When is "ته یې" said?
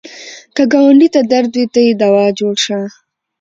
1.73-1.93